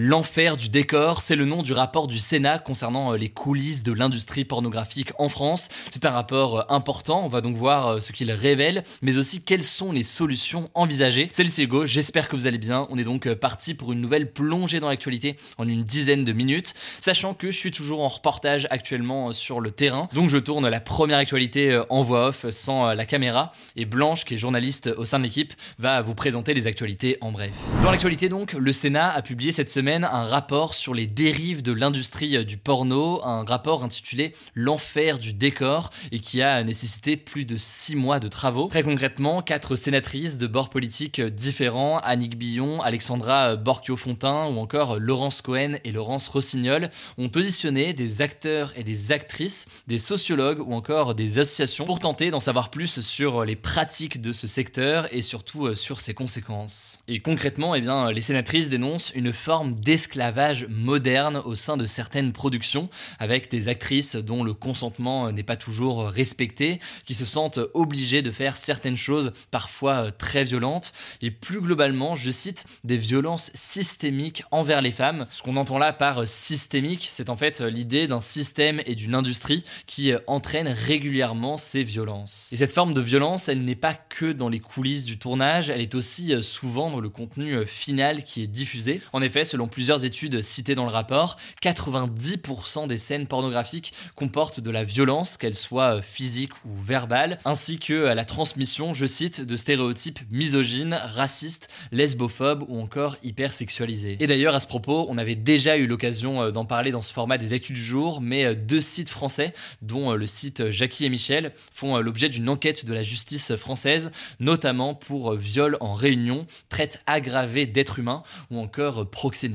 L'enfer 0.00 0.56
du 0.56 0.68
décor, 0.68 1.22
c'est 1.22 1.34
le 1.34 1.44
nom 1.44 1.64
du 1.64 1.72
rapport 1.72 2.06
du 2.06 2.20
Sénat 2.20 2.60
concernant 2.60 3.14
euh, 3.14 3.16
les 3.16 3.30
coulisses 3.30 3.82
de 3.82 3.90
l'industrie 3.90 4.44
pornographique 4.44 5.10
en 5.18 5.28
France. 5.28 5.68
C'est 5.90 6.04
un 6.04 6.10
rapport 6.10 6.60
euh, 6.60 6.62
important, 6.68 7.24
on 7.24 7.28
va 7.28 7.40
donc 7.40 7.56
voir 7.56 7.88
euh, 7.88 8.00
ce 8.00 8.12
qu'il 8.12 8.30
révèle, 8.30 8.84
mais 9.02 9.18
aussi 9.18 9.42
quelles 9.42 9.64
sont 9.64 9.90
les 9.90 10.04
solutions 10.04 10.70
envisagées. 10.74 11.28
Salut 11.32 11.48
c'est 11.48 11.64
Hugo, 11.64 11.84
j'espère 11.84 12.28
que 12.28 12.36
vous 12.36 12.46
allez 12.46 12.58
bien. 12.58 12.86
On 12.90 12.96
est 12.96 13.02
donc 13.02 13.28
parti 13.34 13.74
pour 13.74 13.92
une 13.92 14.00
nouvelle 14.00 14.32
plongée 14.32 14.78
dans 14.78 14.88
l'actualité 14.88 15.34
en 15.56 15.66
une 15.66 15.82
dizaine 15.82 16.24
de 16.24 16.32
minutes, 16.32 16.74
sachant 17.00 17.34
que 17.34 17.50
je 17.50 17.58
suis 17.58 17.72
toujours 17.72 18.04
en 18.04 18.08
reportage 18.08 18.68
actuellement 18.70 19.32
sur 19.32 19.58
le 19.58 19.72
terrain. 19.72 20.08
Donc 20.14 20.30
je 20.30 20.38
tourne 20.38 20.68
la 20.68 20.78
première 20.78 21.18
actualité 21.18 21.82
en 21.90 22.04
voix 22.04 22.28
off 22.28 22.46
sans 22.50 22.86
la 22.92 23.04
caméra, 23.04 23.50
et 23.74 23.84
Blanche, 23.84 24.24
qui 24.24 24.34
est 24.34 24.38
journaliste 24.38 24.90
au 24.96 25.04
sein 25.04 25.18
de 25.18 25.24
l'équipe, 25.24 25.54
va 25.80 26.00
vous 26.02 26.14
présenter 26.14 26.54
les 26.54 26.68
actualités 26.68 27.18
en 27.20 27.32
bref. 27.32 27.50
Dans 27.82 27.90
l'actualité 27.90 28.28
donc, 28.28 28.52
le 28.52 28.70
Sénat 28.70 29.10
a 29.10 29.22
publié 29.22 29.50
cette 29.50 29.68
semaine 29.68 29.87
un 29.88 30.24
rapport 30.24 30.74
sur 30.74 30.92
les 30.92 31.06
dérives 31.06 31.62
de 31.62 31.72
l'industrie 31.72 32.36
euh, 32.36 32.44
du 32.44 32.58
porno, 32.58 33.24
un 33.24 33.44
rapport 33.44 33.84
intitulé 33.84 34.34
L'enfer 34.54 35.18
du 35.18 35.32
décor 35.32 35.90
et 36.12 36.18
qui 36.18 36.42
a 36.42 36.62
nécessité 36.62 37.16
plus 37.16 37.44
de 37.44 37.56
six 37.56 37.96
mois 37.96 38.20
de 38.20 38.28
travaux. 38.28 38.68
Très 38.68 38.82
concrètement, 38.82 39.40
quatre 39.40 39.76
sénatrices 39.76 40.36
de 40.36 40.46
bords 40.46 40.70
politiques 40.70 41.20
différents, 41.20 41.98
Annick 41.98 42.36
Billon, 42.36 42.80
Alexandra 42.82 43.56
Borchio-Fontin 43.56 44.46
ou 44.48 44.58
encore 44.58 44.98
Laurence 44.98 45.40
Cohen 45.40 45.76
et 45.84 45.92
Laurence 45.92 46.28
Rossignol, 46.28 46.90
ont 47.16 47.30
auditionné 47.34 47.94
des 47.94 48.20
acteurs 48.20 48.72
et 48.76 48.84
des 48.84 49.12
actrices, 49.12 49.66
des 49.86 49.98
sociologues 49.98 50.60
ou 50.60 50.74
encore 50.74 51.14
des 51.14 51.38
associations 51.38 51.86
pour 51.86 51.98
tenter 51.98 52.30
d'en 52.30 52.40
savoir 52.40 52.70
plus 52.70 53.00
sur 53.00 53.44
les 53.44 53.56
pratiques 53.56 54.20
de 54.20 54.32
ce 54.32 54.46
secteur 54.46 55.12
et 55.14 55.22
surtout 55.22 55.66
euh, 55.66 55.74
sur 55.74 56.00
ses 56.00 56.12
conséquences. 56.14 56.98
Et 57.08 57.20
concrètement, 57.20 57.74
eh 57.74 57.80
bien, 57.80 58.12
les 58.12 58.20
sénatrices 58.20 58.68
dénoncent 58.68 59.12
une 59.14 59.32
forme 59.32 59.67
d'esclavage 59.68 60.66
moderne 60.68 61.42
au 61.44 61.54
sein 61.54 61.76
de 61.76 61.86
certaines 61.86 62.32
productions, 62.32 62.88
avec 63.18 63.50
des 63.50 63.68
actrices 63.68 64.16
dont 64.16 64.44
le 64.44 64.54
consentement 64.54 65.32
n'est 65.32 65.42
pas 65.42 65.56
toujours 65.56 66.06
respecté, 66.06 66.80
qui 67.04 67.14
se 67.14 67.24
sentent 67.24 67.60
obligées 67.74 68.22
de 68.22 68.30
faire 68.30 68.56
certaines 68.56 68.96
choses 68.96 69.32
parfois 69.50 70.10
très 70.10 70.44
violentes, 70.44 70.92
et 71.22 71.30
plus 71.30 71.60
globalement, 71.60 72.14
je 72.14 72.30
cite, 72.30 72.64
des 72.84 72.96
violences 72.96 73.50
systémiques 73.54 74.44
envers 74.50 74.80
les 74.80 74.92
femmes. 74.92 75.26
Ce 75.30 75.42
qu'on 75.42 75.56
entend 75.56 75.78
là 75.78 75.92
par 75.92 76.26
systémique, 76.26 77.08
c'est 77.10 77.30
en 77.30 77.36
fait 77.36 77.60
l'idée 77.60 78.06
d'un 78.06 78.20
système 78.20 78.80
et 78.86 78.94
d'une 78.94 79.14
industrie 79.14 79.64
qui 79.86 80.12
entraîne 80.26 80.68
régulièrement 80.68 81.56
ces 81.56 81.82
violences. 81.82 82.50
Et 82.52 82.56
cette 82.56 82.72
forme 82.72 82.94
de 82.94 83.00
violence, 83.00 83.48
elle 83.48 83.62
n'est 83.62 83.74
pas 83.74 83.94
que 83.94 84.32
dans 84.32 84.48
les 84.48 84.60
coulisses 84.60 85.04
du 85.04 85.18
tournage, 85.18 85.70
elle 85.70 85.80
est 85.80 85.94
aussi 85.94 86.32
souvent 86.42 86.90
dans 86.90 87.00
le 87.00 87.08
contenu 87.08 87.66
final 87.66 88.22
qui 88.24 88.42
est 88.42 88.46
diffusé. 88.46 89.00
En 89.12 89.22
effet, 89.22 89.44
selon 89.44 89.57
plusieurs 89.66 90.04
études 90.04 90.42
citées 90.42 90.74
dans 90.74 90.84
le 90.84 90.90
rapport, 90.90 91.36
90% 91.62 92.86
des 92.86 92.98
scènes 92.98 93.26
pornographiques 93.26 93.92
comportent 94.14 94.60
de 94.60 94.70
la 94.70 94.84
violence, 94.84 95.36
qu'elle 95.36 95.54
soit 95.54 96.00
physique 96.02 96.52
ou 96.64 96.80
verbale, 96.80 97.38
ainsi 97.44 97.78
que 97.78 97.94
la 97.94 98.24
transmission, 98.24 98.94
je 98.94 99.06
cite, 99.06 99.40
de 99.40 99.56
stéréotypes 99.56 100.20
misogynes, 100.30 100.98
racistes, 101.02 101.68
lesbophobes 101.90 102.64
ou 102.68 102.78
encore 102.78 103.16
hypersexualisés. 103.22 104.16
Et 104.20 104.26
d'ailleurs, 104.26 104.54
à 104.54 104.60
ce 104.60 104.66
propos, 104.66 105.06
on 105.08 105.18
avait 105.18 105.34
déjà 105.34 105.76
eu 105.76 105.86
l'occasion 105.86 106.42
euh, 106.42 106.50
d'en 106.50 106.64
parler 106.64 106.90
dans 106.90 107.02
ce 107.02 107.12
format 107.12 107.38
des 107.38 107.52
actus 107.52 107.74
du 107.74 107.82
jour, 107.82 108.20
mais 108.20 108.44
euh, 108.44 108.54
deux 108.54 108.80
sites 108.80 109.08
français, 109.08 109.54
dont 109.82 110.12
euh, 110.12 110.16
le 110.16 110.26
site 110.26 110.70
Jackie 110.70 111.04
et 111.04 111.08
Michel, 111.08 111.52
font 111.72 111.96
l'objet 111.98 112.28
d'une 112.28 112.48
enquête 112.48 112.84
de 112.84 112.92
la 112.92 113.02
justice 113.02 113.56
française, 113.56 114.10
notamment 114.40 114.94
pour 114.94 115.34
viol 115.34 115.76
en 115.80 115.94
réunion, 115.94 116.46
traite 116.68 117.02
aggravée 117.06 117.66
d'êtres 117.66 117.98
humains 117.98 118.22
ou 118.50 118.60
encore 118.60 119.08
proxénétisme 119.08 119.47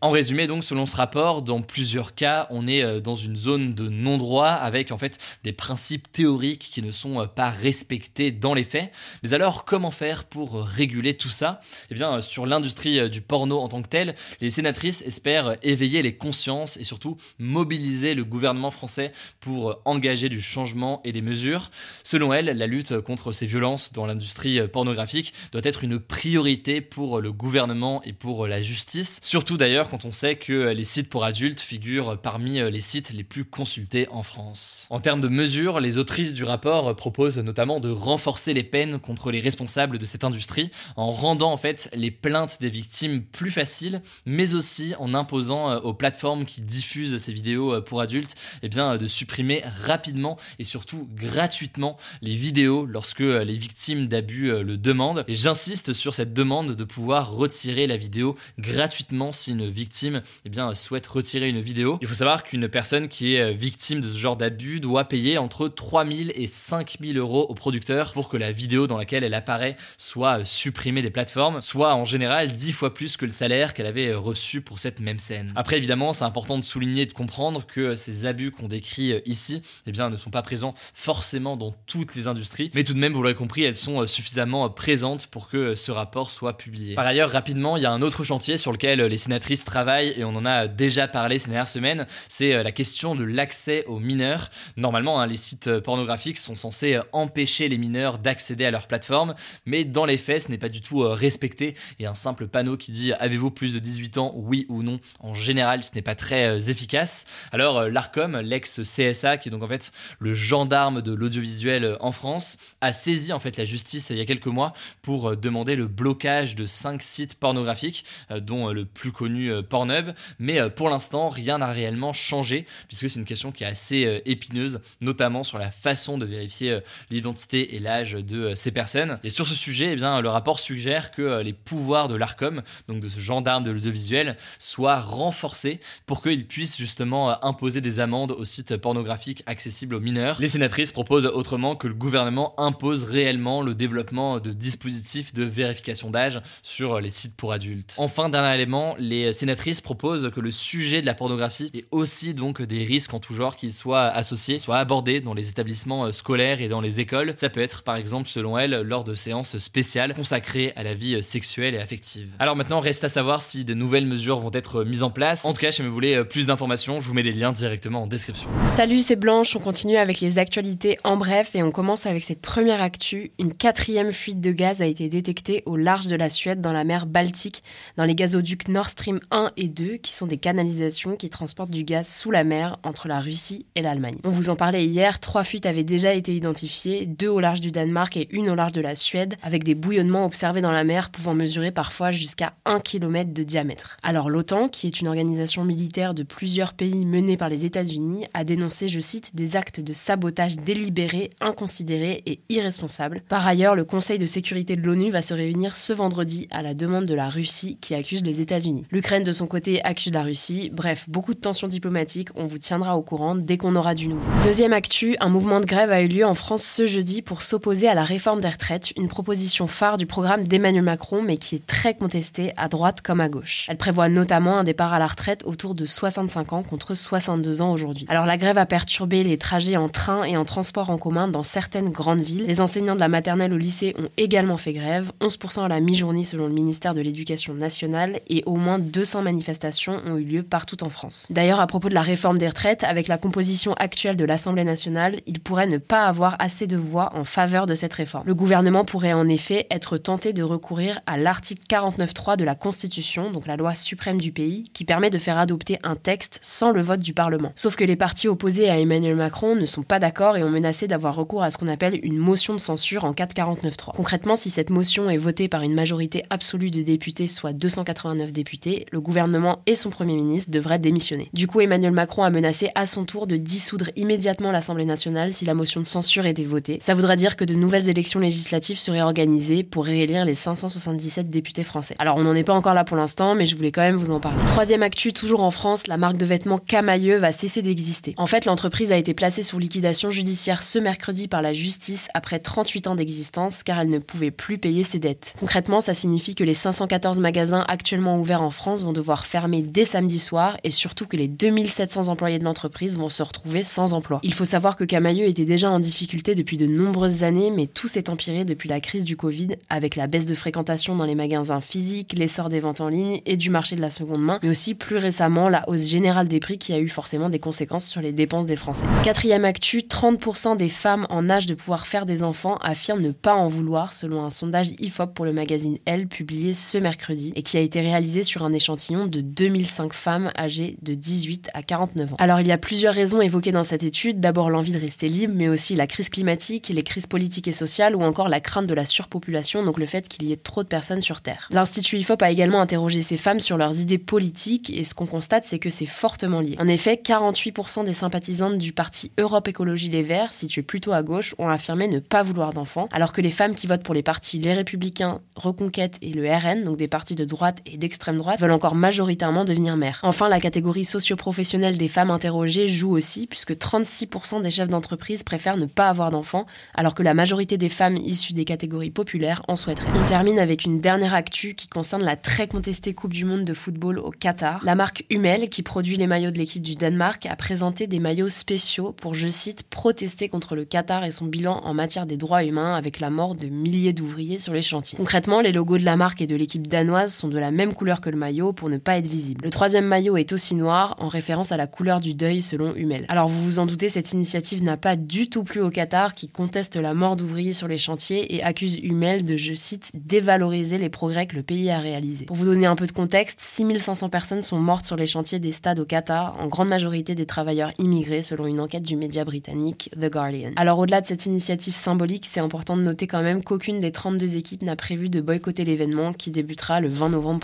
En 0.00 0.10
résumé, 0.10 0.46
donc, 0.46 0.64
selon 0.64 0.86
ce 0.86 0.96
rapport, 0.96 1.42
dans 1.42 1.62
plusieurs 1.62 2.14
cas, 2.14 2.46
on 2.50 2.66
est 2.66 2.82
euh, 2.82 3.00
dans 3.00 3.14
une 3.14 3.36
zone 3.36 3.74
de 3.74 3.88
non-droit 3.88 4.48
avec 4.48 4.92
en 4.92 4.98
fait 4.98 5.18
des 5.42 5.52
principes 5.52 6.10
théoriques 6.12 6.70
qui 6.72 6.82
ne 6.82 6.90
sont 6.90 7.20
euh, 7.20 7.26
pas 7.26 7.50
respectés 7.50 8.30
dans 8.30 8.54
les 8.54 8.64
faits. 8.64 8.92
Mais 9.22 9.34
alors, 9.34 9.64
comment 9.64 9.90
faire 9.90 10.24
pour 10.24 10.62
réguler 10.62 11.14
tout 11.14 11.30
ça? 11.30 11.60
Eh 11.90 11.94
bien, 11.94 12.14
euh, 12.14 12.20
sur 12.20 12.46
l'industrie 12.46 13.10
du 13.10 13.20
porno 13.20 13.58
en 13.58 13.68
tant 13.68 13.82
que 13.82 13.88
telle, 13.88 14.14
les 14.40 14.50
sénatrices 14.50 15.02
espèrent 15.02 15.56
éveiller 15.62 16.02
les 16.02 16.16
consciences 16.16 16.76
et 16.76 16.84
surtout 16.84 17.16
mobiliser 17.38 18.14
le 18.14 18.24
gouvernement 18.24 18.70
français 18.70 19.12
pour 19.40 19.80
engager 19.84 20.28
du 20.28 20.40
changement 20.40 21.00
et 21.04 21.12
des 21.12 21.22
mesures. 21.22 21.70
Selon 22.02 22.32
elles, 22.32 22.46
la 22.46 22.66
lutte 22.66 23.00
contre 23.00 23.32
ces 23.32 23.46
violences 23.46 23.92
dans 23.92 24.06
l'industrie 24.06 24.66
pornographique 24.68 25.34
doit 25.52 25.62
être 25.64 25.84
une 25.84 25.98
priorité 25.98 26.80
pour 26.80 27.20
le 27.20 27.32
gouvernement 27.32 28.02
et 28.04 28.12
pour 28.12 28.46
la 28.46 28.62
justice 28.62 28.83
surtout 28.90 29.56
d'ailleurs 29.56 29.88
quand 29.88 30.04
on 30.04 30.12
sait 30.12 30.36
que 30.36 30.70
les 30.72 30.84
sites 30.84 31.08
pour 31.08 31.24
adultes 31.24 31.60
figurent 31.60 32.20
parmi 32.20 32.60
les 32.70 32.80
sites 32.80 33.12
les 33.12 33.24
plus 33.24 33.44
consultés 33.44 34.08
en 34.10 34.22
France. 34.22 34.86
En 34.90 35.00
termes 35.00 35.20
de 35.20 35.28
mesures, 35.28 35.80
les 35.80 35.98
autrices 35.98 36.34
du 36.34 36.44
rapport 36.44 36.94
proposent 36.96 37.38
notamment 37.38 37.80
de 37.80 37.90
renforcer 37.90 38.52
les 38.54 38.62
peines 38.62 38.98
contre 38.98 39.30
les 39.30 39.40
responsables 39.40 39.98
de 39.98 40.06
cette 40.06 40.24
industrie 40.24 40.70
en 40.96 41.10
rendant 41.10 41.52
en 41.52 41.56
fait 41.56 41.90
les 41.94 42.10
plaintes 42.10 42.58
des 42.60 42.70
victimes 42.70 43.22
plus 43.22 43.50
faciles, 43.50 44.02
mais 44.26 44.54
aussi 44.54 44.94
en 44.98 45.14
imposant 45.14 45.70
euh, 45.70 45.80
aux 45.80 45.94
plateformes 45.94 46.44
qui 46.44 46.60
diffusent 46.60 47.16
ces 47.16 47.32
vidéos 47.32 47.74
euh, 47.74 47.80
pour 47.80 48.00
adultes 48.00 48.34
eh 48.62 48.68
bien, 48.68 48.96
de 48.96 49.06
supprimer 49.06 49.62
rapidement 49.84 50.38
et 50.58 50.64
surtout 50.64 51.08
gratuitement 51.14 51.96
les 52.22 52.34
vidéos 52.34 52.86
lorsque 52.86 53.20
euh, 53.20 53.44
les 53.44 53.54
victimes 53.54 54.08
d'abus 54.08 54.50
le 54.62 54.76
demandent. 54.76 55.24
Et 55.28 55.34
j'insiste 55.34 55.92
sur 55.92 56.14
cette 56.14 56.34
demande 56.34 56.72
de 56.72 56.84
pouvoir 56.84 57.32
retirer 57.32 57.86
la 57.86 57.96
vidéo 57.96 58.36
gratuitement 58.58 58.73
gratuitement 58.74 59.32
si 59.32 59.52
une 59.52 59.68
victime 59.68 60.20
eh 60.44 60.48
bien, 60.48 60.74
souhaite 60.74 61.06
retirer 61.06 61.48
une 61.48 61.60
vidéo. 61.60 61.98
Il 62.02 62.08
faut 62.08 62.14
savoir 62.14 62.42
qu'une 62.42 62.68
personne 62.68 63.06
qui 63.06 63.36
est 63.36 63.40
euh, 63.40 63.50
victime 63.52 64.00
de 64.00 64.08
ce 64.08 64.18
genre 64.18 64.36
d'abus 64.36 64.80
doit 64.80 65.04
payer 65.04 65.38
entre 65.38 65.68
3000 65.68 66.32
et 66.34 66.48
5000 66.48 67.16
euros 67.18 67.46
au 67.48 67.54
producteur 67.54 68.12
pour 68.12 68.28
que 68.28 68.36
la 68.36 68.50
vidéo 68.50 68.88
dans 68.88 68.98
laquelle 68.98 69.22
elle 69.22 69.34
apparaît 69.34 69.76
soit 69.96 70.40
euh, 70.40 70.44
supprimée 70.44 71.02
des 71.02 71.10
plateformes, 71.10 71.60
soit 71.60 71.94
en 71.94 72.04
général 72.04 72.50
10 72.50 72.72
fois 72.72 72.92
plus 72.92 73.16
que 73.16 73.24
le 73.24 73.30
salaire 73.30 73.74
qu'elle 73.74 73.86
avait 73.86 74.08
euh, 74.08 74.18
reçu 74.18 74.60
pour 74.60 74.80
cette 74.80 74.98
même 74.98 75.20
scène. 75.20 75.52
Après 75.54 75.76
évidemment, 75.76 76.12
c'est 76.12 76.24
important 76.24 76.58
de 76.58 76.64
souligner 76.64 77.02
et 77.02 77.06
de 77.06 77.12
comprendre 77.12 77.64
que 77.66 77.94
ces 77.94 78.26
abus 78.26 78.50
qu'on 78.50 78.66
décrit 78.66 79.22
ici 79.24 79.62
eh 79.86 79.92
bien, 79.92 80.10
ne 80.10 80.16
sont 80.16 80.30
pas 80.30 80.42
présents 80.42 80.74
forcément 80.94 81.56
dans 81.56 81.76
toutes 81.86 82.16
les 82.16 82.26
industries, 82.26 82.72
mais 82.74 82.82
tout 82.82 82.94
de 82.94 82.98
même, 82.98 83.12
vous 83.12 83.22
l'aurez 83.22 83.36
compris, 83.36 83.62
elles 83.62 83.76
sont 83.76 84.04
suffisamment 84.06 84.68
présentes 84.68 85.28
pour 85.28 85.48
que 85.48 85.76
ce 85.76 85.92
rapport 85.92 86.30
soit 86.30 86.56
publié. 86.56 86.94
Par 86.96 87.06
ailleurs, 87.06 87.30
rapidement, 87.30 87.76
il 87.76 87.84
y 87.84 87.86
a 87.86 87.92
un 87.92 88.02
autre 88.02 88.24
chantier 88.24 88.56
sur 88.64 88.72
lequel 88.72 89.02
les 89.02 89.18
sénatrices 89.18 89.66
travaillent, 89.66 90.14
et 90.16 90.24
on 90.24 90.34
en 90.36 90.46
a 90.46 90.68
déjà 90.68 91.06
parlé 91.06 91.38
ces 91.38 91.50
dernières 91.50 91.68
semaines, 91.68 92.06
c'est 92.28 92.54
euh, 92.54 92.62
la 92.62 92.72
question 92.72 93.14
de 93.14 93.22
l'accès 93.22 93.84
aux 93.84 93.98
mineurs. 93.98 94.48
Normalement, 94.78 95.20
hein, 95.20 95.26
les 95.26 95.36
sites 95.36 95.66
euh, 95.66 95.82
pornographiques 95.82 96.38
sont 96.38 96.56
censés 96.56 96.94
euh, 96.94 97.02
empêcher 97.12 97.68
les 97.68 97.76
mineurs 97.76 98.18
d'accéder 98.18 98.64
à 98.64 98.70
leur 98.70 98.86
plateforme, 98.86 99.34
mais 99.66 99.84
dans 99.84 100.06
les 100.06 100.16
faits, 100.16 100.44
ce 100.44 100.50
n'est 100.50 100.56
pas 100.56 100.70
du 100.70 100.80
tout 100.80 101.00
respecté, 101.00 101.74
et 101.98 102.06
un 102.06 102.14
simple 102.14 102.46
panneau 102.46 102.78
qui 102.78 102.90
dit 102.90 103.12
avez-vous 103.12 103.50
plus 103.50 103.74
de 103.74 103.78
18 103.78 104.16
ans, 104.16 104.32
oui 104.34 104.64
ou 104.70 104.82
non, 104.82 104.98
en 105.20 105.34
général, 105.34 105.84
ce 105.84 105.90
n'est 105.94 106.00
pas 106.00 106.14
très 106.14 106.70
efficace. 106.70 107.26
Alors, 107.52 107.82
l'ARCOM, 107.90 108.40
l'ex-CSA, 108.40 109.36
qui 109.36 109.50
est 109.50 109.52
donc 109.52 109.62
en 109.62 109.68
fait 109.68 109.92
le 110.20 110.32
gendarme 110.32 111.02
de 111.02 111.12
l'audiovisuel 111.12 111.98
en 112.00 112.12
France, 112.12 112.56
a 112.80 112.92
saisi 112.92 113.30
en 113.34 113.40
fait 113.40 113.58
la 113.58 113.66
justice 113.66 114.08
il 114.08 114.16
y 114.16 114.22
a 114.22 114.24
quelques 114.24 114.46
mois 114.46 114.72
pour 115.02 115.36
demander 115.36 115.76
le 115.76 115.86
blocage 115.86 116.54
de 116.54 116.64
5 116.64 117.02
sites 117.02 117.34
pornographiques, 117.34 118.06
dont 118.30 118.53
dont 118.54 118.68
le 118.68 118.84
plus 118.84 119.12
connu 119.12 119.50
Pornhub. 119.68 120.10
Mais 120.38 120.70
pour 120.70 120.88
l'instant, 120.88 121.28
rien 121.28 121.58
n'a 121.58 121.66
réellement 121.66 122.12
changé, 122.12 122.66
puisque 122.88 123.08
c'est 123.10 123.18
une 123.18 123.24
question 123.24 123.52
qui 123.52 123.64
est 123.64 123.66
assez 123.66 124.22
épineuse, 124.26 124.80
notamment 125.00 125.42
sur 125.42 125.58
la 125.58 125.70
façon 125.70 126.18
de 126.18 126.26
vérifier 126.26 126.80
l'identité 127.10 127.74
et 127.74 127.78
l'âge 127.78 128.12
de 128.12 128.54
ces 128.54 128.70
personnes. 128.70 129.18
Et 129.24 129.30
sur 129.30 129.46
ce 129.46 129.54
sujet, 129.54 129.92
eh 129.92 129.96
bien, 129.96 130.20
le 130.20 130.28
rapport 130.28 130.58
suggère 130.58 131.10
que 131.10 131.42
les 131.42 131.52
pouvoirs 131.52 132.08
de 132.08 132.14
l'ARCOM, 132.14 132.62
donc 132.88 133.00
de 133.00 133.08
ce 133.08 133.18
gendarme 133.18 133.64
de 133.64 133.70
l'audiovisuel, 133.70 134.36
soient 134.58 135.00
renforcés 135.00 135.80
pour 136.06 136.22
qu'il 136.22 136.46
puisse 136.46 136.76
justement 136.76 137.44
imposer 137.44 137.80
des 137.80 138.00
amendes 138.00 138.32
aux 138.32 138.44
sites 138.44 138.76
pornographiques 138.76 139.42
accessibles 139.46 139.94
aux 139.94 140.00
mineurs. 140.00 140.38
Les 140.40 140.48
sénatrices 140.48 140.92
proposent 140.92 141.26
autrement 141.26 141.76
que 141.76 141.88
le 141.88 141.94
gouvernement 141.94 142.54
impose 142.58 143.04
réellement 143.04 143.62
le 143.62 143.74
développement 143.74 144.40
de 144.40 144.52
dispositifs 144.52 145.32
de 145.32 145.44
vérification 145.44 146.10
d'âge 146.10 146.40
sur 146.62 147.00
les 147.00 147.10
sites 147.10 147.36
pour 147.36 147.52
adultes. 147.52 147.94
Enfin, 147.98 148.28
dernier 148.28 148.43
élément, 148.52 148.94
les 148.98 149.32
sénatrices 149.32 149.80
proposent 149.80 150.30
que 150.34 150.40
le 150.40 150.50
sujet 150.50 151.00
de 151.00 151.06
la 151.06 151.14
pornographie 151.14 151.70
et 151.74 151.84
aussi 151.90 152.34
donc 152.34 152.62
des 152.62 152.84
risques 152.84 153.14
en 153.14 153.20
tout 153.20 153.34
genre 153.34 153.56
qui 153.56 153.70
soient 153.70 154.06
associés 154.06 154.58
soient 154.58 154.78
abordés 154.78 155.20
dans 155.20 155.34
les 155.34 155.50
établissements 155.50 156.10
scolaires 156.12 156.60
et 156.60 156.68
dans 156.68 156.80
les 156.80 157.00
écoles. 157.00 157.32
Ça 157.36 157.48
peut 157.48 157.60
être 157.60 157.82
par 157.82 157.96
exemple, 157.96 158.28
selon 158.28 158.58
elle, 158.58 158.82
lors 158.82 159.04
de 159.04 159.14
séances 159.14 159.58
spéciales 159.58 160.14
consacrées 160.14 160.72
à 160.76 160.82
la 160.82 160.94
vie 160.94 161.22
sexuelle 161.22 161.74
et 161.74 161.78
affective. 161.78 162.28
Alors 162.38 162.56
maintenant, 162.56 162.80
reste 162.80 163.04
à 163.04 163.08
savoir 163.08 163.42
si 163.42 163.64
de 163.64 163.74
nouvelles 163.74 164.06
mesures 164.06 164.40
vont 164.40 164.50
être 164.52 164.84
mises 164.84 165.02
en 165.02 165.10
place. 165.10 165.44
En 165.44 165.52
tout 165.52 165.60
cas, 165.60 165.70
si 165.70 165.82
vous 165.82 165.92
voulez 165.92 166.24
plus 166.24 166.46
d'informations, 166.46 167.00
je 167.00 167.08
vous 167.08 167.14
mets 167.14 167.22
des 167.22 167.32
liens 167.32 167.52
directement 167.52 168.02
en 168.02 168.06
description. 168.06 168.48
Salut, 168.66 169.00
c'est 169.00 169.16
Blanche. 169.16 169.54
On 169.56 169.60
continue 169.60 169.96
avec 169.96 170.20
les 170.20 170.38
actualités 170.38 170.98
en 171.04 171.16
bref 171.16 171.54
et 171.54 171.62
on 171.62 171.70
commence 171.70 172.06
avec 172.06 172.24
cette 172.24 172.40
première 172.40 172.82
actu. 172.82 173.32
Une 173.38 173.52
quatrième 173.52 174.12
fuite 174.12 174.40
de 174.40 174.52
gaz 174.52 174.82
a 174.82 174.86
été 174.86 175.08
détectée 175.08 175.62
au 175.66 175.76
large 175.76 176.06
de 176.06 176.16
la 176.16 176.28
Suède 176.28 176.60
dans 176.60 176.72
la 176.72 176.84
mer 176.84 177.06
Baltique, 177.06 177.62
dans 177.96 178.04
les 178.04 178.14
gazoducs 178.24 178.68
Nord 178.68 178.88
Stream 178.88 179.20
1 179.30 179.50
et 179.58 179.68
2, 179.68 179.98
qui 179.98 180.10
sont 180.10 180.26
des 180.26 180.38
canalisations 180.38 181.14
qui 181.14 181.28
transportent 181.28 181.70
du 181.70 181.84
gaz 181.84 182.08
sous 182.08 182.30
la 182.30 182.42
mer 182.42 182.78
entre 182.82 183.06
la 183.06 183.20
Russie 183.20 183.66
et 183.74 183.82
l'Allemagne. 183.82 184.16
On 184.24 184.30
vous 184.30 184.48
en 184.48 184.56
parlait 184.56 184.86
hier, 184.86 185.20
trois 185.20 185.44
fuites 185.44 185.66
avaient 185.66 185.84
déjà 185.84 186.14
été 186.14 186.34
identifiées, 186.34 187.04
deux 187.04 187.28
au 187.28 187.38
large 187.38 187.60
du 187.60 187.70
Danemark 187.70 188.16
et 188.16 188.28
une 188.30 188.48
au 188.48 188.54
large 188.54 188.72
de 188.72 188.80
la 188.80 188.94
Suède, 188.94 189.34
avec 189.42 189.62
des 189.62 189.74
bouillonnements 189.74 190.24
observés 190.24 190.62
dans 190.62 190.72
la 190.72 190.84
mer 190.84 191.10
pouvant 191.10 191.34
mesurer 191.34 191.70
parfois 191.70 192.12
jusqu'à 192.12 192.54
1 192.64 192.80
km 192.80 193.34
de 193.34 193.42
diamètre. 193.42 193.98
Alors 194.02 194.30
l'OTAN, 194.30 194.70
qui 194.70 194.86
est 194.86 195.02
une 195.02 195.08
organisation 195.08 195.62
militaire 195.62 196.14
de 196.14 196.22
plusieurs 196.22 196.72
pays 196.72 197.04
menée 197.04 197.36
par 197.36 197.50
les 197.50 197.66
États-Unis, 197.66 198.24
a 198.32 198.44
dénoncé, 198.44 198.88
je 198.88 199.00
cite, 199.00 199.36
des 199.36 199.54
actes 199.54 199.80
de 199.80 199.92
sabotage 199.92 200.56
délibérés, 200.56 201.28
inconsidérés 201.42 202.22
et 202.24 202.40
irresponsables. 202.48 203.22
Par 203.28 203.46
ailleurs, 203.46 203.76
le 203.76 203.84
Conseil 203.84 204.16
de 204.16 204.24
sécurité 204.24 204.76
de 204.76 204.82
l'ONU 204.86 205.10
va 205.10 205.20
se 205.20 205.34
réunir 205.34 205.76
ce 205.76 205.92
vendredi 205.92 206.48
à 206.50 206.62
la 206.62 206.72
demande 206.72 207.04
de 207.04 207.14
la 207.14 207.28
Russie 207.28 207.76
qui 207.82 207.94
accuse 207.94 208.13
les 208.22 208.40
États-Unis. 208.40 208.84
L'Ukraine, 208.90 209.22
de 209.22 209.32
son 209.32 209.46
côté, 209.46 209.82
accuse 209.84 210.12
la 210.12 210.22
Russie. 210.22 210.70
Bref, 210.72 211.06
beaucoup 211.08 211.34
de 211.34 211.40
tensions 211.40 211.68
diplomatiques. 211.68 212.28
On 212.34 212.44
vous 212.44 212.58
tiendra 212.58 212.96
au 212.96 213.02
courant 213.02 213.34
dès 213.34 213.56
qu'on 213.56 213.76
aura 213.76 213.94
du 213.94 214.08
nouveau. 214.08 214.26
Deuxième 214.42 214.72
actu, 214.72 215.16
un 215.20 215.28
mouvement 215.28 215.60
de 215.60 215.66
grève 215.66 215.90
a 215.90 216.02
eu 216.02 216.08
lieu 216.08 216.24
en 216.24 216.34
France 216.34 216.62
ce 216.62 216.86
jeudi 216.86 217.22
pour 217.22 217.42
s'opposer 217.42 217.88
à 217.88 217.94
la 217.94 218.04
réforme 218.04 218.40
des 218.40 218.48
retraites, 218.48 218.92
une 218.96 219.08
proposition 219.08 219.66
phare 219.66 219.96
du 219.96 220.06
programme 220.06 220.46
d'Emmanuel 220.46 220.82
Macron, 220.82 221.22
mais 221.22 221.36
qui 221.36 221.56
est 221.56 221.66
très 221.66 221.94
contestée 221.94 222.52
à 222.56 222.68
droite 222.68 223.00
comme 223.02 223.20
à 223.20 223.28
gauche. 223.28 223.66
Elle 223.68 223.76
prévoit 223.76 224.08
notamment 224.08 224.58
un 224.58 224.64
départ 224.64 224.92
à 224.92 224.98
la 224.98 225.06
retraite 225.06 225.42
autour 225.44 225.74
de 225.74 225.84
65 225.84 226.52
ans 226.52 226.62
contre 226.62 226.94
62 226.94 227.62
ans 227.62 227.72
aujourd'hui. 227.72 228.06
Alors 228.08 228.26
la 228.26 228.36
grève 228.36 228.58
a 228.58 228.66
perturbé 228.66 229.24
les 229.24 229.38
trajets 229.38 229.76
en 229.76 229.88
train 229.88 230.24
et 230.24 230.36
en 230.36 230.44
transport 230.44 230.90
en 230.90 230.98
commun 230.98 231.28
dans 231.28 231.42
certaines 231.42 231.90
grandes 231.90 232.22
villes. 232.22 232.44
Les 232.46 232.60
enseignants 232.60 232.94
de 232.94 233.00
la 233.00 233.08
maternelle 233.08 233.52
au 233.52 233.58
lycée 233.58 233.94
ont 233.98 234.08
également 234.16 234.56
fait 234.56 234.72
grève, 234.72 235.12
11% 235.20 235.64
à 235.64 235.68
la 235.68 235.80
mi-journée 235.80 236.22
selon 236.22 236.46
le 236.46 236.52
ministère 236.52 236.94
de 236.94 237.00
l'Éducation 237.00 237.54
nationale 237.54 238.03
et 238.28 238.42
au 238.46 238.56
moins 238.56 238.78
200 238.78 239.22
manifestations 239.22 240.00
ont 240.06 240.16
eu 240.16 240.24
lieu 240.24 240.42
partout 240.42 240.82
en 240.84 240.88
France. 240.88 241.26
D'ailleurs, 241.30 241.60
à 241.60 241.66
propos 241.66 241.88
de 241.88 241.94
la 241.94 242.02
réforme 242.02 242.38
des 242.38 242.48
retraites, 242.48 242.84
avec 242.84 243.08
la 243.08 243.18
composition 243.18 243.74
actuelle 243.74 244.16
de 244.16 244.24
l'Assemblée 244.24 244.64
nationale, 244.64 245.16
il 245.26 245.40
pourrait 245.40 245.66
ne 245.66 245.78
pas 245.78 246.06
avoir 246.06 246.36
assez 246.38 246.66
de 246.66 246.76
voix 246.76 247.10
en 247.14 247.24
faveur 247.24 247.66
de 247.66 247.74
cette 247.74 247.94
réforme. 247.94 248.26
Le 248.26 248.34
gouvernement 248.34 248.84
pourrait 248.84 249.12
en 249.12 249.28
effet 249.28 249.66
être 249.70 249.96
tenté 249.98 250.32
de 250.32 250.42
recourir 250.42 251.00
à 251.06 251.18
l'article 251.18 251.62
49.3 251.68 252.36
de 252.36 252.44
la 252.44 252.54
Constitution, 252.54 253.30
donc 253.30 253.46
la 253.46 253.56
loi 253.56 253.74
suprême 253.74 254.20
du 254.20 254.32
pays, 254.32 254.64
qui 254.72 254.84
permet 254.84 255.10
de 255.10 255.18
faire 255.18 255.38
adopter 255.38 255.78
un 255.82 255.96
texte 255.96 256.38
sans 256.42 256.70
le 256.70 256.82
vote 256.82 257.00
du 257.00 257.14
Parlement. 257.14 257.52
Sauf 257.56 257.76
que 257.76 257.84
les 257.84 257.96
partis 257.96 258.28
opposés 258.28 258.70
à 258.70 258.78
Emmanuel 258.78 259.16
Macron 259.16 259.54
ne 259.54 259.66
sont 259.66 259.82
pas 259.82 259.98
d'accord 259.98 260.36
et 260.36 260.44
ont 260.44 260.50
menacé 260.50 260.86
d'avoir 260.86 261.14
recours 261.14 261.42
à 261.42 261.50
ce 261.50 261.58
qu'on 261.58 261.68
appelle 261.68 261.98
une 262.02 262.18
motion 262.18 262.54
de 262.54 262.60
censure 262.60 263.04
en 263.04 263.12
cas 263.12 263.26
de 263.26 263.32
49.3. 263.32 263.94
Concrètement, 263.94 264.36
si 264.36 264.50
cette 264.50 264.70
motion 264.70 265.10
est 265.10 265.16
votée 265.16 265.48
par 265.48 265.62
une 265.62 265.74
majorité 265.74 266.24
absolue 266.30 266.70
de 266.70 266.82
députés, 266.82 267.26
soit 267.26 267.52
289 267.94 268.32
députés, 268.32 268.86
le 268.90 269.00
gouvernement 269.00 269.62
et 269.66 269.76
son 269.76 269.90
Premier 269.90 270.16
ministre 270.16 270.50
devraient 270.50 270.78
démissionner. 270.78 271.30
Du 271.32 271.46
coup, 271.46 271.60
Emmanuel 271.60 271.92
Macron 271.92 272.24
a 272.24 272.30
menacé 272.30 272.70
à 272.74 272.86
son 272.86 273.04
tour 273.04 273.26
de 273.26 273.36
dissoudre 273.36 273.90
immédiatement 273.96 274.50
l'Assemblée 274.50 274.84
nationale 274.84 275.32
si 275.32 275.44
la 275.44 275.54
motion 275.54 275.80
de 275.80 275.86
censure 275.86 276.26
était 276.26 276.44
votée. 276.44 276.78
Ça 276.82 276.94
voudrait 276.94 277.16
dire 277.16 277.36
que 277.36 277.44
de 277.44 277.54
nouvelles 277.54 277.88
élections 277.88 278.20
législatives 278.20 278.78
seraient 278.78 279.02
organisées 279.02 279.62
pour 279.62 279.84
réélire 279.84 280.24
les 280.24 280.34
577 280.34 281.28
députés 281.28 281.62
français. 281.62 281.94
Alors 281.98 282.16
on 282.16 282.22
n'en 282.22 282.34
est 282.34 282.44
pas 282.44 282.52
encore 282.52 282.74
là 282.74 282.84
pour 282.84 282.96
l'instant, 282.96 283.34
mais 283.34 283.46
je 283.46 283.56
voulais 283.56 283.72
quand 283.72 283.82
même 283.82 283.96
vous 283.96 284.10
en 284.10 284.20
parler. 284.20 284.42
Troisième 284.46 284.82
actu, 284.82 285.12
toujours 285.12 285.42
en 285.42 285.50
France, 285.50 285.86
la 285.86 285.96
marque 285.96 286.16
de 286.16 286.26
vêtements 286.26 286.58
Camailleux 286.58 287.16
va 287.16 287.32
cesser 287.32 287.62
d'exister. 287.62 288.14
En 288.16 288.26
fait, 288.26 288.44
l'entreprise 288.44 288.92
a 288.92 288.96
été 288.96 289.14
placée 289.14 289.42
sous 289.42 289.58
liquidation 289.58 290.10
judiciaire 290.10 290.62
ce 290.62 290.78
mercredi 290.78 291.28
par 291.28 291.42
la 291.42 291.52
justice 291.52 292.08
après 292.14 292.38
38 292.40 292.88
ans 292.88 292.94
d'existence 292.94 293.62
car 293.62 293.80
elle 293.80 293.88
ne 293.88 293.98
pouvait 293.98 294.30
plus 294.30 294.58
payer 294.58 294.82
ses 294.82 294.98
dettes. 294.98 295.34
Concrètement, 295.38 295.80
ça 295.80 295.94
signifie 295.94 296.34
que 296.34 296.44
les 296.44 296.54
514 296.54 297.20
magasins 297.20 297.64
actuellement 297.84 298.18
ouverts 298.18 298.40
en 298.40 298.50
France 298.50 298.82
vont 298.82 298.94
devoir 298.94 299.26
fermer 299.26 299.60
dès 299.60 299.84
samedi 299.84 300.18
soir 300.18 300.56
et 300.64 300.70
surtout 300.70 301.04
que 301.04 301.18
les 301.18 301.28
2700 301.28 302.08
employés 302.08 302.38
de 302.38 302.44
l'entreprise 302.44 302.96
vont 302.96 303.10
se 303.10 303.22
retrouver 303.22 303.62
sans 303.62 303.92
emploi. 303.92 304.20
Il 304.22 304.32
faut 304.32 304.46
savoir 304.46 304.76
que 304.76 304.84
Camailleux 304.84 305.26
était 305.26 305.44
déjà 305.44 305.70
en 305.70 305.78
difficulté 305.78 306.34
depuis 306.34 306.56
de 306.56 306.66
nombreuses 306.66 307.24
années, 307.24 307.50
mais 307.50 307.66
tout 307.66 307.86
s'est 307.86 308.08
empiré 308.08 308.46
depuis 308.46 308.70
la 308.70 308.80
crise 308.80 309.04
du 309.04 309.18
Covid 309.18 309.56
avec 309.68 309.96
la 309.96 310.06
baisse 310.06 310.24
de 310.24 310.34
fréquentation 310.34 310.96
dans 310.96 311.04
les 311.04 311.14
magasins 311.14 311.60
physiques, 311.60 312.14
l'essor 312.16 312.48
des 312.48 312.58
ventes 312.58 312.80
en 312.80 312.88
ligne 312.88 313.20
et 313.26 313.36
du 313.36 313.50
marché 313.50 313.76
de 313.76 313.82
la 313.82 313.90
seconde 313.90 314.22
main, 314.22 314.38
mais 314.42 314.48
aussi 314.48 314.74
plus 314.74 314.96
récemment 314.96 315.50
la 315.50 315.68
hausse 315.68 315.86
générale 315.86 316.26
des 316.26 316.40
prix 316.40 316.56
qui 316.56 316.72
a 316.72 316.78
eu 316.78 316.88
forcément 316.88 317.28
des 317.28 317.38
conséquences 317.38 317.84
sur 317.84 318.00
les 318.00 318.12
dépenses 318.12 318.46
des 318.46 318.56
Français. 318.56 318.86
Quatrième 319.02 319.44
actu, 319.44 319.80
30% 319.80 320.56
des 320.56 320.70
femmes 320.70 321.06
en 321.10 321.28
âge 321.28 321.44
de 321.44 321.52
pouvoir 321.52 321.86
faire 321.86 322.06
des 322.06 322.22
enfants 322.22 322.56
affirment 322.62 323.02
ne 323.02 323.12
pas 323.12 323.34
en 323.34 323.48
vouloir 323.48 323.92
selon 323.92 324.24
un 324.24 324.30
sondage 324.30 324.70
IFOP 324.78 325.12
pour 325.12 325.26
le 325.26 325.34
magazine 325.34 325.76
Elle 325.84 326.08
publié 326.08 326.54
ce 326.54 326.78
mercredi 326.78 327.34
et 327.36 327.42
qui 327.42 327.58
a 327.58 327.60
été 327.60 327.73
réalisé 327.80 328.22
sur 328.22 328.42
un 328.42 328.52
échantillon 328.52 329.06
de 329.06 329.20
2005 329.20 329.92
femmes 329.92 330.30
âgées 330.36 330.76
de 330.82 330.94
18 330.94 331.50
à 331.54 331.62
49 331.62 332.12
ans. 332.12 332.16
Alors 332.18 332.40
il 332.40 332.46
y 332.46 332.52
a 332.52 332.58
plusieurs 332.58 332.94
raisons 332.94 333.20
évoquées 333.20 333.52
dans 333.52 333.64
cette 333.64 333.82
étude, 333.82 334.20
d'abord 334.20 334.50
l'envie 334.50 334.72
de 334.72 334.78
rester 334.78 335.08
libre, 335.08 335.34
mais 335.36 335.48
aussi 335.48 335.74
la 335.74 335.86
crise 335.86 336.08
climatique, 336.08 336.68
les 336.68 336.82
crises 336.82 337.06
politiques 337.06 337.48
et 337.48 337.52
sociales 337.52 337.96
ou 337.96 338.02
encore 338.02 338.28
la 338.28 338.40
crainte 338.40 338.66
de 338.66 338.74
la 338.74 338.84
surpopulation, 338.84 339.64
donc 339.64 339.78
le 339.78 339.86
fait 339.86 340.08
qu'il 340.08 340.24
y 340.24 340.32
ait 340.32 340.36
trop 340.36 340.62
de 340.62 340.68
personnes 340.68 341.00
sur 341.00 341.20
Terre. 341.20 341.48
L'Institut 341.50 341.98
IFOP 341.98 342.22
a 342.22 342.30
également 342.30 342.60
interrogé 342.60 343.02
ces 343.02 343.16
femmes 343.16 343.40
sur 343.40 343.56
leurs 343.56 343.80
idées 343.80 343.98
politiques 343.98 344.70
et 344.70 344.84
ce 344.84 344.94
qu'on 344.94 345.06
constate 345.06 345.44
c'est 345.44 345.58
que 345.58 345.70
c'est 345.70 345.86
fortement 345.86 346.40
lié. 346.40 346.56
En 346.58 346.68
effet, 346.68 347.00
48% 347.02 347.84
des 347.84 347.92
sympathisantes 347.92 348.58
du 348.58 348.72
parti 348.72 349.12
Europe 349.18 349.48
Écologie 349.48 349.88
Les 349.88 350.02
Verts, 350.02 350.32
situé 350.32 350.62
plutôt 350.62 350.92
à 350.92 351.02
gauche, 351.02 351.34
ont 351.38 351.48
affirmé 351.48 351.88
ne 351.88 351.98
pas 351.98 352.22
vouloir 352.22 352.52
d'enfants, 352.52 352.88
alors 352.92 353.12
que 353.12 353.20
les 353.20 353.30
femmes 353.30 353.54
qui 353.54 353.66
votent 353.66 353.82
pour 353.82 353.94
les 353.94 354.02
partis 354.02 354.38
Les 354.38 354.52
Républicains, 354.52 355.20
Reconquête 355.36 355.98
et 356.02 356.12
le 356.12 356.30
RN, 356.30 356.62
donc 356.62 356.76
des 356.76 356.88
partis 356.88 357.14
de 357.14 357.24
droite 357.24 357.58
et 357.66 357.76
d'extrême 357.76 358.18
droite, 358.18 358.40
veulent 358.40 358.52
encore 358.52 358.74
majoritairement 358.74 359.44
devenir 359.44 359.76
mères. 359.76 360.00
Enfin, 360.02 360.28
la 360.28 360.40
catégorie 360.40 360.84
socio-professionnelle 360.84 361.76
des 361.76 361.88
femmes 361.88 362.10
interrogées 362.10 362.68
joue 362.68 362.90
aussi, 362.90 363.26
puisque 363.26 363.52
36% 363.52 364.42
des 364.42 364.50
chefs 364.50 364.68
d'entreprise 364.68 365.22
préfèrent 365.22 365.56
ne 365.56 365.66
pas 365.66 365.88
avoir 365.88 366.10
d'enfants, 366.10 366.46
alors 366.74 366.94
que 366.94 367.02
la 367.02 367.14
majorité 367.14 367.56
des 367.56 367.68
femmes 367.68 367.96
issues 367.96 368.32
des 368.32 368.44
catégories 368.44 368.90
populaires 368.90 369.42
en 369.48 369.56
souhaiteraient. 369.56 369.90
On 369.94 370.06
termine 370.06 370.38
avec 370.38 370.64
une 370.64 370.80
dernière 370.80 371.14
actu 371.14 371.54
qui 371.54 371.68
concerne 371.68 372.02
la 372.02 372.16
très 372.16 372.48
contestée 372.48 372.94
Coupe 372.94 373.12
du 373.12 373.24
Monde 373.24 373.44
de 373.44 373.54
football 373.54 373.98
au 373.98 374.10
Qatar. 374.10 374.60
La 374.64 374.74
marque 374.74 375.04
Hummel, 375.10 375.48
qui 375.48 375.62
produit 375.62 375.96
les 375.96 376.06
maillots 376.06 376.30
de 376.30 376.38
l'équipe 376.38 376.62
du 376.62 376.74
Danemark, 376.74 377.26
a 377.26 377.36
présenté 377.36 377.86
des 377.86 377.98
maillots 377.98 378.28
spéciaux 378.28 378.92
pour, 378.92 379.14
je 379.14 379.28
cite, 379.28 379.62
protester 379.64 380.28
contre 380.28 380.54
le 380.54 380.64
Qatar 380.64 381.04
et 381.04 381.10
son 381.10 381.26
bilan 381.26 381.60
en 381.64 381.74
matière 381.74 382.06
des 382.06 382.16
droits 382.16 382.44
humains 382.44 382.74
avec 382.74 383.00
la 383.00 383.10
mort 383.10 383.34
de 383.34 383.46
milliers 383.46 383.92
d'ouvriers 383.92 384.38
sur 384.38 384.52
les 384.52 384.62
chantiers. 384.62 384.96
Concrètement, 384.98 385.40
les 385.40 385.52
logos 385.52 385.78
de 385.78 385.84
la 385.84 385.96
marque 385.96 386.20
et 386.20 386.26
de 386.26 386.36
l'équipe 386.36 386.66
danoise 386.66 387.14
sont 387.14 387.28
de 387.28 387.38
la 387.38 387.50
même 387.54 387.74
couleur 387.74 388.00
que 388.00 388.10
le 388.10 388.16
maillot 388.16 388.52
pour 388.52 388.68
ne 388.68 388.78
pas 388.78 388.98
être 388.98 389.06
visibles. 389.06 389.44
Le 389.44 389.50
troisième 389.50 389.86
maillot 389.86 390.16
est 390.16 390.32
aussi 390.32 390.54
noir, 390.54 390.96
en 390.98 391.08
référence 391.08 391.52
à 391.52 391.56
la 391.56 391.66
couleur 391.66 392.00
du 392.00 392.14
deuil 392.14 392.42
selon 392.42 392.74
Hummel. 392.76 393.06
Alors 393.08 393.28
vous 393.28 393.44
vous 393.44 393.58
en 393.58 393.66
doutez, 393.66 393.88
cette 393.88 394.12
initiative 394.12 394.62
n'a 394.62 394.76
pas 394.76 394.96
du 394.96 395.28
tout 395.28 395.44
plu 395.44 395.60
au 395.60 395.70
Qatar 395.70 396.14
qui 396.14 396.28
conteste 396.28 396.76
la 396.76 396.94
mort 396.94 397.16
d'ouvriers 397.16 397.52
sur 397.52 397.68
les 397.68 397.78
chantiers 397.78 398.34
et 398.34 398.42
accuse 398.42 398.78
Hummel 398.82 399.24
de, 399.24 399.36
je 399.36 399.54
cite, 399.54 399.90
dévaloriser 399.94 400.78
les 400.78 400.88
progrès 400.88 401.26
que 401.26 401.36
le 401.36 401.42
pays 401.42 401.70
a 401.70 401.78
réalisés. 401.78 402.26
Pour 402.26 402.36
vous 402.36 402.46
donner 402.46 402.66
un 402.66 402.76
peu 402.76 402.86
de 402.86 402.92
contexte, 402.92 403.40
6500 403.40 404.08
personnes 404.08 404.42
sont 404.42 404.58
mortes 404.58 404.86
sur 404.86 404.96
les 404.96 405.06
chantiers 405.06 405.38
des 405.38 405.52
stades 405.52 405.78
au 405.78 405.84
Qatar, 405.84 406.36
en 406.40 406.48
grande 406.48 406.68
majorité 406.68 407.14
des 407.14 407.26
travailleurs 407.26 407.72
immigrés 407.78 408.22
selon 408.22 408.46
une 408.46 408.60
enquête 408.60 408.82
du 408.82 408.96
média 408.96 409.24
britannique 409.24 409.90
The 410.00 410.10
Guardian. 410.10 410.52
Alors 410.56 410.78
au-delà 410.78 411.00
de 411.00 411.06
cette 411.06 411.26
initiative 411.26 411.74
symbolique, 411.74 412.26
c'est 412.26 412.40
important 412.40 412.76
de 412.76 412.82
noter 412.82 413.06
quand 413.06 413.22
même 413.22 413.42
qu'aucune 413.42 413.78
des 413.78 413.92
32 413.92 414.36
équipes 414.36 414.62
n'a 414.62 414.76
prévu 414.76 415.08
de 415.08 415.20
boycotter 415.20 415.64
l'événement 415.64 416.12
qui 416.12 416.30
débutera 416.30 416.80
le 416.80 416.88
20 416.88 417.10
novembre 417.10 417.43